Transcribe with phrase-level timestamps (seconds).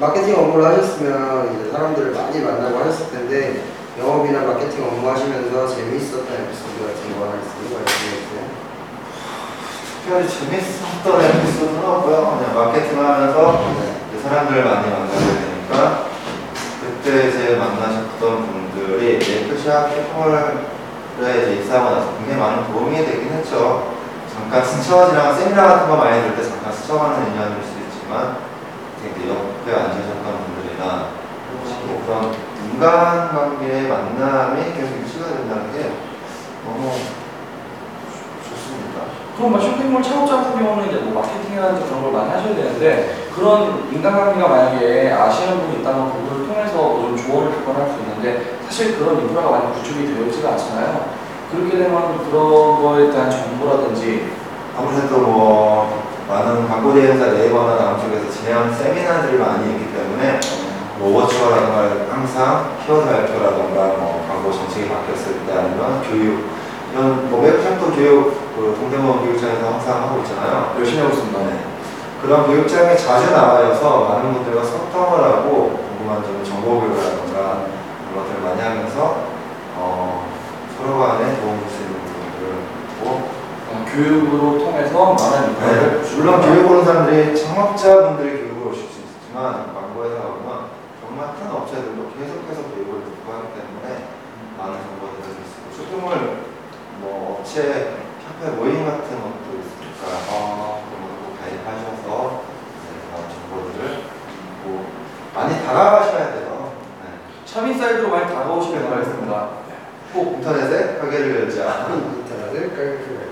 [0.00, 3.62] 마케팅 업무를 하셨으면 이제 사람들을 많이 만나고 하셨을 텐데
[3.98, 8.44] 영업이나 마케팅 업무 하시면서 재미있었던 에피소드 같은 거 하나 있으면 말씀해주세요.
[10.02, 12.38] 특별히 재밌었던 에피소드는 없고요.
[12.38, 13.64] 그냥 마케팅 하면서
[14.10, 16.04] 이제 사람들을 많이 만나게 되니까
[16.82, 20.66] 그때 이제 만나셨던 분들이 예쁘샵 캐퍼를
[21.20, 23.94] 이제 입사하고 나서 굉장히 많은 도움이 되긴 했죠.
[24.34, 28.36] 잠깐 스쳐지랑 세미나 같은 거 많이 들 때 잠깐 스쳐가는 인연일 수 있지만
[29.04, 31.08] 되게 옆에 앉으셨던 분들이나
[31.52, 31.76] 혹시
[32.06, 32.32] 그런
[32.72, 35.92] 인간관계의 만남이 계속 유지가 된다는 게
[36.64, 36.90] 너무
[38.48, 38.96] 좋습니다.
[39.36, 43.88] 그럼 뭐 쇼핑몰 창업자 같은 경우는 이제 뭐 마케팅이라든지 그런 걸 많이 하셔야 되는데 그런
[43.92, 49.20] 인간관계가 만약에 아시는 분이 있다면 그분을 통해서 좀 조언을 듣거나 할 수 있는데 사실 그런
[49.20, 51.10] 인프라가 많이 구축이 되어 있지가 않잖아요.
[51.52, 54.32] 그렇게 되면 그런 거에 대한 정보라든지
[54.76, 57.76] 아무래도 뭐 많은 광고 대행사 네이버나
[58.44, 60.38] 진행하는 세미나들이 많이 있기 때문에
[60.98, 66.44] 뭐 워처라든가 항상 키워드 발표라든가 뭐 광고 정책이 바뀌었을 때 아니면 교육
[66.92, 70.74] 이런 뭐 웹샵도 교육 그 동대문 교육장에서 항상 하고 있잖아요.
[70.78, 71.38] 열심히 하고 있습니다.
[71.38, 71.64] 네.
[72.20, 77.64] 그런 교육장에 자주 나와서 많은 분들과 소통을 하고 궁금한 점 정보 교육이라든가
[78.10, 79.24] 그런 것들을 많이 하면서
[79.76, 80.28] 어,
[80.76, 82.13] 서로 간에 도움 줄수 있는
[83.94, 90.04] 교육으로 통해서 많은 인프라를 네, 물론 교육 오는 사람들이 창업자분들이 교육을 오실 수 있지만 광고
[90.04, 90.66] 회사 가 보면
[91.00, 94.08] 정말 큰 업체들도 계속해서 교육을 듣고 하기 때문에
[94.58, 96.10] 많은 정보들을 들을 수 있고 쇼핑몰
[97.00, 97.94] 뭐 업체
[98.26, 102.42] 협회 모임 같은 것도 있으니까 어, 그런 것도 가입하셔서
[102.74, 104.02] 이제 그런 정보들을
[104.64, 104.86] 뭐
[105.34, 106.72] 많이 다가가셔야 돼요.
[107.02, 107.06] 네.
[107.44, 109.48] 샵인사이드로 많이 다가오시길 바라겠습니다.
[110.12, 111.88] 꼭 인터넷에 가게를 열자.
[111.90, 113.23] 인터넷을 깔고 했죠.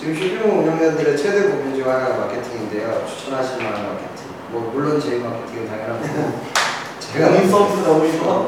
[0.00, 3.04] 지금 쇼핑몰 운영자들의 최대 고민 중 하나가 마케팅인데요.
[3.06, 4.32] 추천하실 만한 마케팅.
[4.48, 6.40] 뭐 물론 제 마케팅은 당연하고
[6.98, 8.46] 제가 본인 서비스 너무 좋아.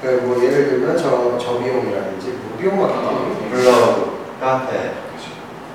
[0.00, 3.50] 그뭐 예를 들면 저 저비용이라든지 무비용 마케팅.
[3.50, 4.92] 블로그, 카페,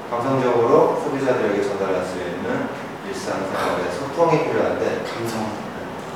[0.09, 2.69] 감성적으로 소비자들에게 전달할 수 있는
[3.05, 5.59] 일상생활의 소통이 필요한데 감성.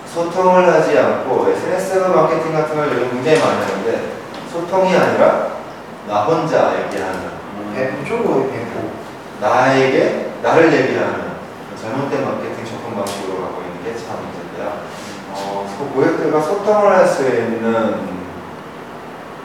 [0.07, 4.13] 소통을 하지 않고 SNS 마케팅 같은 걸 요즘 굉장히 많이 하는데
[4.49, 5.57] 소통이 아니라
[6.07, 7.42] 나 혼자 얘기하는
[7.73, 8.91] 배포죠 거의 배포.
[9.41, 11.33] 나에게 나를 얘기하는
[11.79, 14.83] 잘못된 마케팅 접근 방식으로 가고 있는 게 참 문제인데요.
[15.31, 17.63] 어, 소- 고객들과 소통을 할 수 있는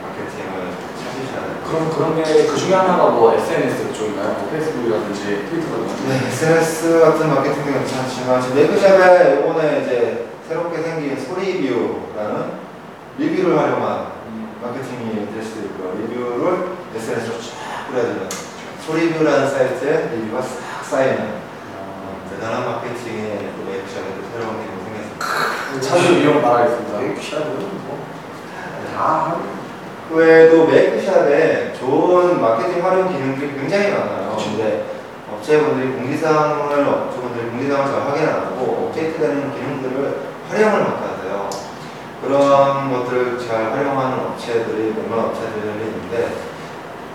[0.03, 1.57] 마케팅을 찾으셔야 돼요.
[1.67, 4.29] 그럼 그런 게 그 중에 하나가 뭐 SNS 쪽인가요?
[4.39, 6.07] 뭐 페이스북이라든지 트위터라든지.
[6.09, 12.45] 네, SNS 같은 마케팅도 괜찮지만 지금 메이크샵에 이번에 이제 새롭게 생긴 소리뷰라는
[13.19, 14.07] 리뷰를 활용한
[14.63, 15.95] 마케팅이 될 수도 있고요.
[16.01, 18.29] 리뷰를 SNS로 쫙 뿌려주는
[18.87, 21.39] 소리뷰라는 사이트에 리뷰가 싹 쌓이는
[21.77, 25.81] 어, 대단한 마케팅의 또 메이크샵에도 새로운 기능이 생겼습니다.
[25.81, 26.99] 자주 이용 바라겠습니다.
[26.99, 29.37] 메이크샵은 뭐다
[30.09, 34.37] 그 외에도 메이크샵에 좋은 마케팅 활용 기능들이 굉장히 많아요.
[34.39, 34.87] 근데
[35.31, 40.21] 업체분들이 공지사항을 업체분들이 공지사항을 잘 확인 안 하고 업데이트되는 기능들을
[40.51, 41.51] 활용을 못하세요.
[42.23, 46.48] 그런 것들을 잘 활용하는 업체들이 몇몇 업체들이 있는데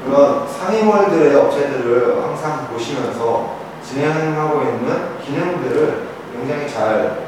[0.06, 6.04] 그런 상위몰들의 업체들을 항상 보시면서 진행하고 있는 기능들을
[6.34, 7.24] 굉장히 잘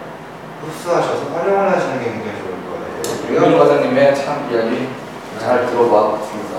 [0.61, 3.49] 흡수하셔서 활용을 하시는 게 굉장히 좋을 거예요.
[3.49, 4.89] 유현 과장님의 참 이야기
[5.39, 6.55] 잘 들어봤습니다.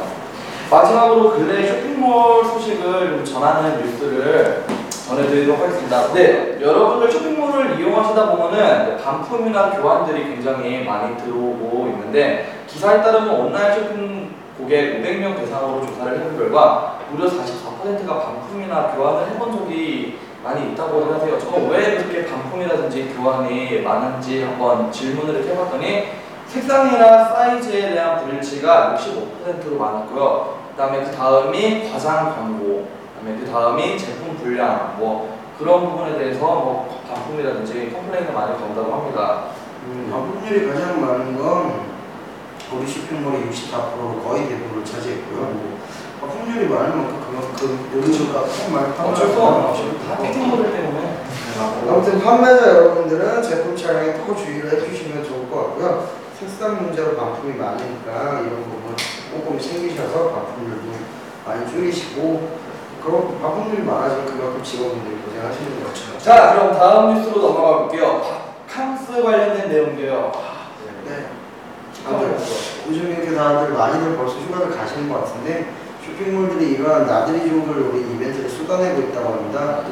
[0.70, 4.64] 마지막으로 근래 쇼핑몰 소식을 좀 전하는 뉴스를
[5.06, 6.12] 전해드리도록 하겠습니다.
[6.12, 14.35] 네, 여러분들 쇼핑몰을 이용하시다 보면은 반품이나 교환들이 굉장히 많이 들어오고 있는데 기사에 따르면 온라인 쇼핑
[14.58, 21.38] 고객 500명 대상으로 조사를 해본 결과 무려 44%가 반품이나 교환을 해본 적이 많이 있다고 하세요.
[21.38, 26.04] 저는 왜 그렇게 반품이라든지 교환이 많은지 한번 질문을 해봤더니
[26.46, 30.58] 색상이나 사이즈에 대한 불일치가 65%로 많았고요.
[30.70, 36.16] 그 다음에 그 다음이 과장 광고, 그 다음에 그 다음이 제품 불량, 뭐 그런 부분에
[36.16, 39.44] 대해서 뭐 반품이라든지 complain을 많이 건다고 합니다.
[39.86, 41.95] 음, 반품률이 가장 많은 건
[42.72, 45.40] 우리 쇼핑몰의 64%로 거의 대부분을 차지했고요.
[45.40, 45.78] 뭐,
[46.20, 49.98] 반품률이 많은 만큼 그만큼 요즘가 정말 어쩔 수 없죠.
[50.06, 50.16] 다
[50.46, 51.24] 모델 때문에.
[51.88, 56.08] 아무튼 판매자 여러분들은 제품 촬영에 더 주의를 해주시면 좋을 것 같고요.
[56.38, 58.94] 색상 문제로 반품이 많으니까 이런 부분
[59.32, 60.92] 꼼꼼히 챙기셔서 반품률도
[61.46, 62.58] 많이 줄이시고
[63.02, 66.18] 그럼 반품률이 많아지면 그만큼 직원분들이 고생하시는 거죠.
[66.18, 68.20] 자, 그럼 다음 뉴스로 넘어가 볼게요.
[68.68, 70.32] 바캉스 관련된 내용이에요.
[71.06, 71.35] 네.
[72.06, 72.36] 다들
[72.88, 75.72] 요즘 이렇게 다들 많이들 벌써 휴가를 가시는 것 같은데
[76.04, 79.82] 쇼핑몰들이 이러한 나들이 정도를 우리 이벤트를 쏟아내고 있다고 합니다.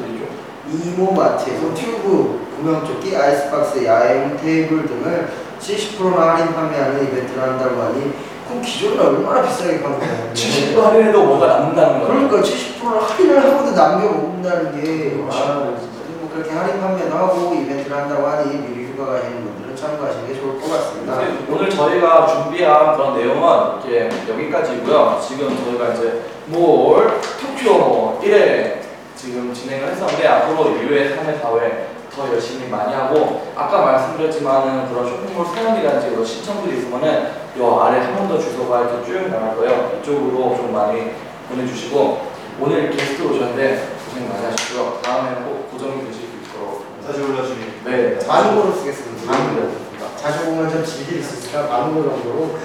[0.71, 5.27] 이모마트에서 튜브, 구명조끼, 아이스박스, 야외용 테이블 등을
[5.59, 8.13] 70%나 할인 판매하는 이벤트를 한다고 하니
[8.47, 10.31] 그럼 기존에 얼마나 비싸게 판 거예요?
[10.33, 12.07] 70% 할인해도 뭐가 남는다는 거예요.
[12.07, 15.95] 그러니까 70% 할인을 하고도 남겨먹는다는 게 아, 진짜.
[16.19, 20.59] 뭐 그렇게 할인 판매도 하고 이벤트를 한다고 하니 미리 휴가 가시는 분들은 참고하시는 게 좋을
[20.59, 21.17] 것 같습니다.
[21.19, 25.19] 네, 오늘 저희가 준비한 그런 내용은 이렇게 여기까지고요.
[25.25, 28.79] 지금 저희가 이제 뭘 토쿄 1회
[29.15, 35.45] 지금 진행을 했었는데 앞으로 2회, 3회, 4회 더 열심히 많이 하고 아까 말씀드렸지만은 그런 쇼핑몰
[35.47, 37.27] 사연이라든지 그런 신청들이 있으면은
[37.59, 39.99] 요 아래 한 번 더 주소가 이렇게 쭉 나갈 거예요.
[40.01, 41.11] 이쪽으로 좀 많이
[41.49, 42.27] 보내주시고
[42.59, 44.99] 오늘 게스트 오셨는데 고생 많이 하셨고요.
[45.01, 47.74] 다음에는 꼭 고정이 되실 수 있도록 자주 올려주니.
[47.85, 49.31] 네, 만으로 쓰겠습니다.
[49.31, 49.69] 만으로.
[50.17, 52.57] 자주 보면 좀 질릴 수 있으니까 만으로 정도로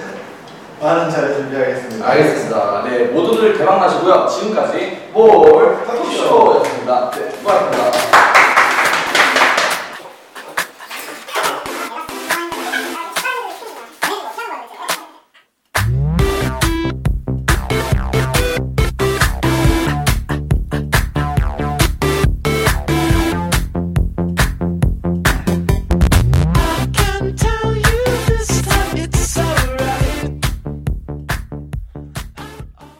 [0.81, 2.09] 많은 자료 준비하겠습니다.
[2.09, 2.83] 알겠습니다.
[2.85, 4.27] 네, 모두들 대박 나시고요.
[4.27, 7.11] 지금까지 뭘 토쇼였습니다.
[7.11, 8.10] 네, 수고하셨습니다.